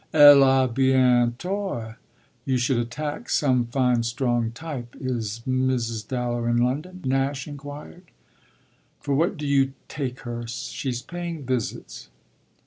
"Elle 0.15 0.41
a 0.41 0.67
bien 0.67 1.35
tort. 1.37 1.95
You 2.43 2.57
should 2.57 2.79
attack 2.79 3.29
some 3.29 3.67
fine 3.67 4.01
strong 4.01 4.51
type. 4.51 4.95
Is 4.99 5.43
Mrs. 5.47 6.07
Dallow 6.07 6.45
in 6.45 6.57
London?" 6.57 7.03
Nash 7.05 7.47
inquired. 7.47 8.09
"For 8.99 9.13
what 9.13 9.37
do 9.37 9.45
you 9.45 9.73
take 9.89 10.21
her? 10.21 10.47
She's 10.47 11.03
paying 11.03 11.43
visits." 11.45 12.09